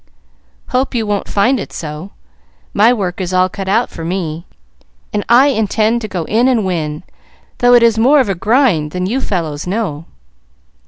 [0.69, 2.09] "Hope you won't find it so.
[2.73, 4.47] My work is all cut out for me,
[5.13, 7.03] and I intend to go in and win,
[7.59, 10.05] though it is more of a grind than you fellows know."